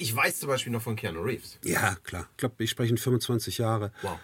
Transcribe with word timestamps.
Ich 0.00 0.16
weiß 0.16 0.40
zum 0.40 0.48
Beispiel 0.48 0.72
noch 0.72 0.80
von 0.80 0.96
Keanu 0.96 1.20
Reeves. 1.20 1.58
Ja, 1.62 1.94
klar. 2.02 2.26
Ich 2.30 2.36
glaube, 2.38 2.64
ich 2.64 2.70
spreche 2.70 2.96
25 2.96 3.58
Jahre. 3.58 3.92
Wow. 4.00 4.18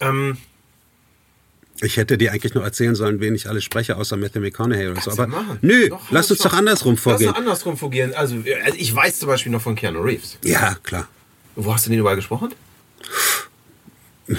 Ähm, 0.00 0.36
Ich 1.80 1.96
hätte 1.96 2.16
dir 2.16 2.30
eigentlich 2.30 2.54
noch 2.54 2.62
erzählen 2.62 2.94
sollen, 2.94 3.18
wen 3.18 3.34
ich 3.34 3.48
alles 3.48 3.64
spreche, 3.64 3.96
außer 3.96 4.16
Matthew 4.16 4.38
McConaughey 4.38 4.86
oder 4.90 5.00
so. 5.00 5.10
Aber 5.10 5.26
machen. 5.26 5.58
nö, 5.62 5.88
Doch, 5.88 6.12
lass 6.12 6.30
uns 6.30 6.38
doch 6.38 6.52
andersrum 6.52 6.96
vorgehen. 6.96 7.26
Lass 7.26 7.30
uns 7.30 7.38
andersrum 7.38 7.76
vorgehen. 7.76 8.14
Also, 8.14 8.36
also 8.36 8.78
ich 8.78 8.94
weiß 8.94 9.18
zum 9.18 9.26
Beispiel 9.28 9.50
noch 9.50 9.62
von 9.62 9.74
Keanu 9.74 10.00
Reeves. 10.00 10.38
Ja, 10.44 10.76
klar. 10.84 11.08
Wo 11.56 11.72
hast 11.72 11.86
du 11.86 11.90
den 11.90 11.98
überall 11.98 12.16
gesprochen? 12.16 12.50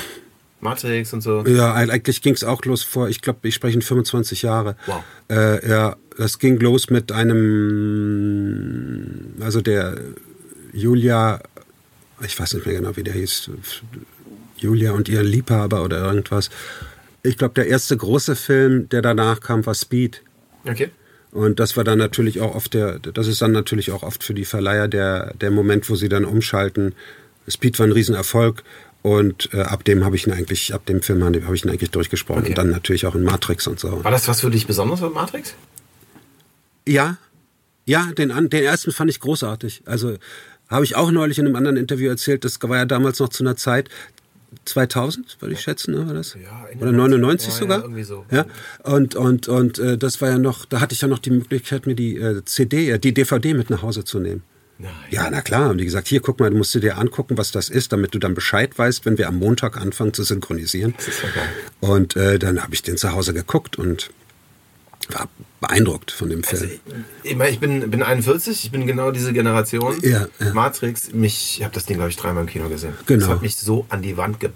Matrix 0.61 1.13
und 1.13 1.21
so. 1.21 1.45
Ja, 1.45 1.73
eigentlich 1.73 2.21
ging 2.21 2.33
es 2.33 2.43
auch 2.43 2.63
los 2.63 2.83
vor, 2.83 3.09
ich 3.09 3.21
glaube, 3.21 3.47
ich 3.47 3.55
spreche 3.55 3.79
25 3.81 4.43
Jahre. 4.43 4.75
Wow. 4.85 5.03
Äh, 5.29 5.69
ja, 5.69 5.95
das 6.17 6.39
ging 6.39 6.57
los 6.59 6.89
mit 6.89 7.11
einem, 7.11 8.23
also 9.41 9.59
der 9.61 9.99
Julia, 10.71 11.41
ich 12.23 12.39
weiß 12.39 12.53
nicht 12.53 12.65
mehr 12.65 12.75
genau, 12.75 12.95
wie 12.95 13.03
der 13.03 13.13
hieß, 13.13 13.51
Julia 14.57 14.93
und 14.93 15.09
ihr 15.09 15.21
Liebhaber 15.21 15.83
oder 15.83 15.99
irgendwas. 15.99 16.49
Ich 17.21 17.37
glaube, 17.37 17.53
der 17.55 17.67
erste 17.67 17.97
große 17.97 18.35
Film, 18.35 18.87
der 18.89 19.01
danach 19.01 19.41
kam, 19.41 19.65
war 19.65 19.75
Speed. 19.75 20.21
Okay. 20.65 20.91
Und 21.33 21.59
das 21.59 21.75
war 21.75 21.83
dann 21.83 21.97
natürlich 21.97 22.41
auch 22.41 22.53
oft 22.53 22.75
der, 22.75 22.99
das 22.99 23.27
ist 23.27 23.41
dann 23.41 23.51
natürlich 23.51 23.91
auch 23.91 24.03
oft 24.03 24.23
für 24.23 24.35
die 24.35 24.45
Verleiher 24.45 24.87
der, 24.87 25.33
der 25.41 25.49
Moment, 25.49 25.89
wo 25.89 25.95
sie 25.95 26.07
dann 26.07 26.25
umschalten. 26.25 26.93
Speed 27.49 27.79
war 27.79 27.87
ein 27.87 27.91
Riesenerfolg 27.91 28.63
und 29.01 29.49
äh, 29.51 29.61
ab 29.61 29.83
dem 29.83 30.05
habe 30.05 30.15
ich 30.15 30.27
ihn 30.27 30.33
eigentlich, 30.33 30.75
ab 30.75 30.85
dem 30.85 31.01
Film 31.01 31.23
habe 31.23 31.55
ich 31.55 31.65
ihn 31.65 31.71
eigentlich 31.71 31.89
durchgesprochen 31.89 32.41
Okay. 32.43 32.49
und 32.49 32.57
dann 32.59 32.69
natürlich 32.69 33.07
auch 33.07 33.15
in 33.15 33.23
Matrix 33.23 33.65
und 33.65 33.79
so. 33.79 34.03
War 34.03 34.11
das 34.11 34.27
was 34.27 34.41
für 34.41 34.51
dich 34.51 34.67
Besonderes 34.67 35.01
bei 35.01 35.09
Matrix? 35.09 35.55
Ja, 36.87 37.17
ja, 37.85 38.11
den, 38.17 38.29
den 38.49 38.63
ersten 38.63 38.91
fand 38.91 39.09
ich 39.09 39.19
großartig. 39.19 39.81
Also 39.85 40.15
habe 40.69 40.85
ich 40.85 40.95
auch 40.95 41.09
neulich 41.11 41.39
in 41.39 41.47
einem 41.47 41.55
anderen 41.55 41.77
Interview 41.77 42.09
erzählt, 42.09 42.45
das 42.45 42.59
war 42.61 42.77
ja 42.77 42.85
damals 42.85 43.19
noch 43.19 43.29
zu 43.29 43.43
einer 43.43 43.55
Zeit, 43.55 43.89
2000, 44.65 45.37
würde 45.39 45.53
ich 45.53 45.61
schätzen, 45.61 45.93
ne, 45.93 46.07
war 46.07 46.13
das? 46.13 46.35
Ja, 46.35 46.67
Ende 46.71 46.83
Oder 46.83 46.91
99 46.93 47.47
Ja, 47.47 47.53
ja, 47.53 47.59
sogar? 47.59 47.81
irgendwie 47.81 48.03
so. 48.03 48.25
Ja, 48.31 48.45
und, 48.83 49.15
und, 49.15 49.47
und 49.47 49.79
äh, 49.79 49.97
das 49.97 50.21
war 50.21 50.29
ja 50.29 50.37
noch, 50.37 50.65
da 50.65 50.81
hatte 50.81 50.93
ich 50.93 51.01
ja 51.01 51.07
noch 51.07 51.19
die 51.19 51.31
Möglichkeit, 51.31 51.85
mir 51.87 51.95
die 51.95 52.17
äh, 52.17 52.43
CD, 52.45 52.89
äh, 52.91 52.99
die 52.99 53.13
DVD 53.13 53.53
mit 53.53 53.69
nach 53.69 53.81
Hause 53.81 54.03
zu 54.03 54.19
nehmen. 54.19 54.43
Nein. 54.79 54.91
Ja, 55.11 55.29
na 55.29 55.41
klar. 55.41 55.69
Und 55.69 55.77
die 55.77 55.85
gesagt, 55.85 56.07
hier, 56.07 56.19
guck 56.19 56.39
mal, 56.39 56.49
du 56.49 56.57
musst 56.57 56.73
dir 56.73 56.79
dir 56.81 56.97
angucken, 56.97 57.37
was 57.37 57.51
das 57.51 57.69
ist, 57.69 57.93
damit 57.93 58.13
du 58.15 58.19
dann 58.19 58.33
Bescheid 58.33 58.77
weißt, 58.77 59.05
wenn 59.05 59.17
wir 59.17 59.27
am 59.27 59.37
Montag 59.37 59.77
anfangen 59.79 60.13
zu 60.13 60.23
synchronisieren. 60.23 60.93
Das 60.97 61.07
ist 61.07 61.21
ja 61.21 61.29
geil. 61.29 61.49
Und 61.79 62.15
äh, 62.15 62.39
dann 62.39 62.61
habe 62.61 62.73
ich 62.73 62.81
den 62.81 62.97
zu 62.97 63.11
Hause 63.13 63.33
geguckt 63.33 63.77
und 63.77 64.09
war 65.11 65.29
beeindruckt 65.61 66.11
von 66.11 66.29
dem 66.29 66.43
Film. 66.43 66.61
Also, 66.61 66.75
ich, 67.23 67.53
ich, 67.53 67.59
bin, 67.59 67.89
bin 67.89 68.03
41, 68.03 68.65
ich 68.65 68.71
bin 68.71 68.85
genau 68.85 69.11
diese 69.11 69.33
Generation. 69.33 69.95
Ja, 70.01 70.27
ja. 70.39 70.53
Matrix, 70.53 71.13
mich, 71.13 71.57
ich 71.57 71.63
habe 71.63 71.73
das 71.73 71.85
Ding, 71.85 71.97
glaube 71.97 72.09
ich, 72.09 72.17
dreimal 72.17 72.43
im 72.43 72.49
Kino 72.49 72.69
gesehen. 72.69 72.93
Genau. 73.05 73.21
Das 73.21 73.29
hat 73.35 73.41
mich 73.41 73.55
so 73.55 73.85
an 73.89 74.01
die 74.01 74.17
Wand 74.17 74.39
ge... 74.39 74.49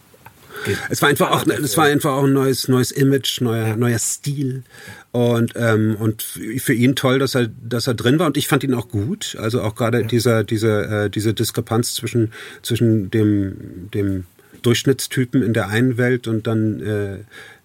Es 0.90 1.04
war 1.04 1.10
einfach 1.10 1.30
auch, 1.32 1.46
es 1.46 1.78
war 1.78 1.86
einfach 1.86 2.14
auch 2.14 2.24
ein 2.24 2.34
neues, 2.34 2.68
neues 2.68 2.92
Image, 2.92 3.42
neuer, 3.42 3.76
neuer 3.76 4.00
Stil 4.00 4.64
und 5.12 5.54
ähm, 5.56 5.96
und 6.00 6.24
für 6.24 6.74
ihn 6.74 6.96
toll, 6.96 7.20
dass 7.20 7.36
er, 7.36 7.48
dass 7.48 7.86
er 7.86 7.94
drin 7.94 8.18
war 8.18 8.26
und 8.26 8.38
ich 8.38 8.48
fand 8.48 8.64
ihn 8.64 8.74
auch 8.74 8.90
gut. 8.90 9.38
Also 9.40 9.62
auch 9.62 9.76
gerade 9.76 10.04
dieser, 10.06 10.44
diese, 10.44 11.06
äh, 11.06 11.10
diese 11.12 11.36
Diskrepanz 11.36 11.94
zwischen 11.94 12.34
zwischen 12.64 13.12
dem 13.12 13.90
dem 13.94 14.26
Durchschnittstypen 14.68 15.42
in 15.42 15.54
der 15.54 15.68
einen 15.70 15.98
Welt 15.98 16.28
und 16.28 16.46
dann 16.48 16.80
äh, 16.82 17.18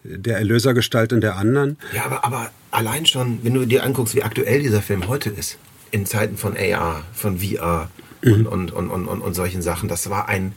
der 0.04 0.38
Erlösergestalt 0.38 1.12
in 1.12 1.20
der 1.20 1.36
anderen. 1.36 1.76
Ja, 1.94 2.04
aber, 2.04 2.24
aber 2.24 2.50
allein 2.70 3.06
schon, 3.06 3.40
wenn 3.42 3.54
du 3.54 3.66
dir 3.66 3.84
anguckst, 3.84 4.14
wie 4.14 4.22
aktuell 4.22 4.62
dieser 4.62 4.82
Film 4.82 5.08
heute 5.08 5.30
ist, 5.30 5.58
in 5.90 6.06
Zeiten 6.06 6.36
von 6.36 6.56
AR, 6.56 7.04
von 7.12 7.38
VR 7.38 7.90
Mhm. 8.24 8.46
und, 8.46 8.72
und, 8.72 8.90
und, 8.90 9.06
und, 9.08 9.20
und 9.20 9.34
solchen 9.34 9.62
Sachen, 9.62 9.88
das 9.88 10.08
war 10.08 10.28
ein, 10.28 10.52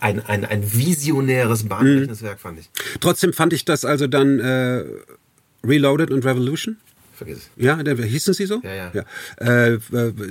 ein, 0.00 0.20
ein, 0.26 0.44
ein 0.44 0.72
visionäres, 0.72 1.66
bahnbrechendes 1.68 2.22
Werk, 2.22 2.40
fand 2.40 2.60
ich. 2.60 2.70
Trotzdem 3.00 3.32
fand 3.32 3.52
ich 3.52 3.64
das 3.64 3.84
also 3.84 4.06
dann 4.06 4.38
äh, 4.38 4.84
Reloaded 5.64 6.10
und 6.10 6.24
Revolution. 6.24 6.76
Vergiss 7.20 7.38
es. 7.56 7.62
Ja, 7.64 7.78
hießen 7.78 8.32
sie 8.34 8.46
so? 8.46 8.62
Ja, 8.64 8.90
ja. 8.94 9.04
Äh, 9.40 9.74
äh, 9.74 9.80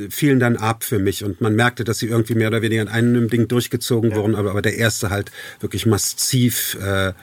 fielen 0.10 0.40
dann 0.40 0.58
ab 0.58 0.84
für 0.84 0.98
mich 0.98 1.24
und 1.24 1.40
man 1.40 1.56
merkte, 1.56 1.84
dass 1.84 2.00
sie 2.00 2.08
irgendwie 2.08 2.34
mehr 2.34 2.48
oder 2.48 2.62
weniger 2.64 2.82
in 2.82 2.88
einem 2.88 3.30
Ding 3.30 3.48
durchgezogen 3.48 4.16
wurden, 4.16 4.34
aber, 4.36 4.50
aber 4.50 4.62
der 4.64 4.76
erste 4.78 5.12
halt 5.12 5.32
wirklich 5.60 5.86
massiv 5.86 6.78
äh, 6.82 7.14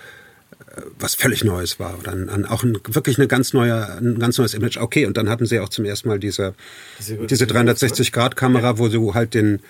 was 0.99 1.15
völlig 1.15 1.43
Neues 1.43 1.81
war. 1.81 1.99
Oder 1.99 2.13
ein, 2.13 2.29
ein, 2.29 2.45
auch 2.45 2.63
ein, 2.63 2.79
wirklich 2.91 3.19
eine 3.19 3.27
ganz 3.29 3.53
neue, 3.55 3.97
ein 3.99 4.19
ganz 4.19 4.39
neues 4.39 4.55
Image. 4.55 4.77
Okay, 4.77 5.07
und 5.07 5.17
dann 5.17 5.29
hatten 5.29 5.47
sie 5.47 5.59
auch 5.59 5.69
zum 5.71 5.85
ersten 5.85 6.09
Mal 6.09 6.19
diese, 6.19 6.55
Diese- 6.99 7.17
diese 7.27 7.47
360-Grad-Kamera, 7.47 8.79
wo 8.79 8.89
du 8.89 9.15
halt 9.15 9.35
den, 9.35 9.61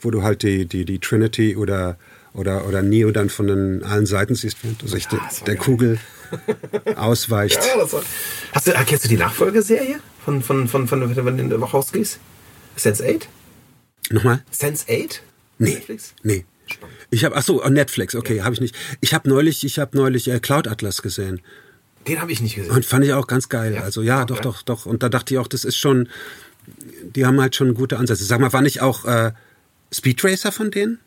wo 0.00 0.10
du 0.10 0.22
halt 0.22 0.42
die, 0.42 0.66
die, 0.66 0.84
die 0.84 0.98
Trinity 0.98 1.56
oder 1.56 1.96
oder, 2.34 2.68
oder 2.68 2.82
Neo 2.82 3.12
dann 3.12 3.30
von 3.30 3.46
den 3.46 3.82
allen 3.82 4.04
Seiten 4.04 4.34
siehst, 4.34 4.58
während 4.62 4.82
du 4.82 4.86
sich 4.88 5.04
Ja, 5.04 5.10
de- 5.12 5.20
der 5.46 5.54
geil. 5.54 5.64
Kugel 5.64 5.98
ausweicht. 6.96 7.54
Ja, 7.66 7.78
das 7.80 7.92
war, 7.94 8.02
hast 8.56 8.66
du, 8.66 8.72
äh, 8.72 8.84
kennst 8.84 9.04
du 9.04 9.08
die 9.08 9.16
Nachfolgeserie 9.16 10.00
von, 10.24 10.42
von, 10.42 10.66
von, 10.68 10.88
von, 10.88 11.14
von, 11.14 11.36
den 11.36 11.60
Wachowskis? 11.60 12.18
Sense8? 12.78 13.22
Nochmal? 14.10 14.42
Sense8? 14.52 15.20
Nee. 15.58 15.70
Netflix? 15.74 16.14
Nee. 16.22 16.44
Spannend. 16.66 16.96
Ich 17.10 17.24
habe 17.24 17.36
ach 17.36 17.42
so, 17.44 17.64
oh, 17.64 17.68
Netflix, 17.68 18.14
okay, 18.16 18.42
habe 18.42 18.54
ich 18.54 18.60
nicht. 18.60 18.74
Ich 19.00 19.14
habe 19.14 19.28
neulich, 19.28 19.64
ich 19.64 19.78
habe 19.78 19.96
neulich 19.96 20.28
äh, 20.28 20.40
Cloud 20.40 20.66
Atlas 20.66 21.00
gesehen 21.00 21.40
Den 22.08 22.20
habe 22.20 22.32
ich 22.32 22.40
nicht 22.40 22.56
gesehen. 22.56 22.72
und 22.72 22.84
fand 22.84 23.04
ich 23.04 23.12
auch 23.12 23.26
ganz 23.28 23.48
geil. 23.48 23.74
Ja? 23.74 23.82
Also 23.82 24.02
ja, 24.02 24.24
doch, 24.24 24.36
Okay. 24.38 24.42
doch, 24.44 24.62
doch. 24.62 24.86
Und 24.86 25.02
da 25.04 25.08
dachte 25.08 25.32
ich 25.34 25.38
auch, 25.38 25.46
das 25.46 25.64
ist 25.64 25.76
schon, 25.76 26.08
die 27.14 27.24
haben 27.24 27.40
halt 27.40 27.54
schon 27.54 27.74
gute 27.74 27.98
Ansätze. 27.98 28.24
Sag 28.24 28.40
mal, 28.40 28.52
war 28.52 28.62
nicht 28.62 28.80
auch 28.82 29.04
äh, 29.04 29.32
Speed 29.94 30.24
Racer 30.24 30.50
von 30.50 30.70
denen? 30.72 30.98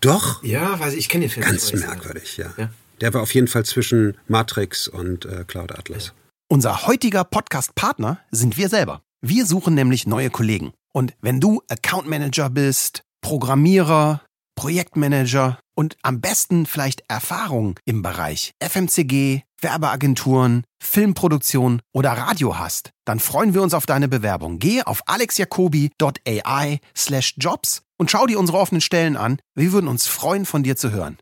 Doch. 0.00 0.42
ja, 0.42 0.78
weiß 0.80 0.94
ich, 0.94 0.98
ich 1.00 1.08
kenne 1.08 1.26
den 1.26 1.30
Film 1.30 1.46
Ganz 1.46 1.72
ich- 1.72 1.78
merkwürdig, 1.80 2.36
ja. 2.36 2.52
Ja. 2.56 2.70
Der 3.00 3.14
war 3.14 3.22
auf 3.22 3.34
jeden 3.34 3.48
Fall 3.48 3.64
zwischen 3.64 4.16
Matrix 4.26 4.88
und 4.88 5.24
äh, 5.26 5.44
Cloud 5.46 5.72
Atlas. 5.78 6.12
Unser 6.48 6.86
heutiger 6.86 7.24
Podcast-Partner 7.24 8.20
sind 8.30 8.56
wir 8.56 8.68
selber. 8.68 9.02
Wir 9.20 9.46
suchen 9.46 9.74
nämlich 9.74 10.06
neue 10.06 10.30
Kollegen. 10.30 10.72
Und 10.92 11.14
wenn 11.20 11.40
du 11.40 11.62
Account 11.68 12.08
Manager 12.08 12.48
bist, 12.50 13.02
Programmierer, 13.20 14.22
Projektmanager 14.56 15.58
und 15.74 15.96
am 16.02 16.20
besten 16.20 16.66
vielleicht 16.66 17.02
Erfahrung 17.08 17.78
im 17.84 18.02
Bereich 18.02 18.52
FMCG, 18.60 19.42
Werbeagenturen, 19.60 20.64
Filmproduktion 20.82 21.80
oder 21.92 22.12
Radio 22.12 22.58
hast, 22.58 22.90
dann 23.04 23.20
freuen 23.20 23.54
wir 23.54 23.62
uns 23.62 23.74
auf 23.74 23.86
deine 23.86 24.08
Bewerbung. 24.08 24.58
Gehe 24.58 24.86
auf 24.86 25.02
alexjacobi.ai 25.06 26.80
slash 26.96 27.34
jobs 27.38 27.82
und 27.98 28.10
schau 28.10 28.26
dir 28.26 28.38
unsere 28.38 28.58
offenen 28.58 28.80
Stellen 28.80 29.16
an. 29.16 29.38
Wir 29.54 29.72
würden 29.72 29.88
uns 29.88 30.06
freuen, 30.06 30.46
von 30.46 30.62
dir 30.62 30.76
zu 30.76 30.90
hören. 30.90 31.14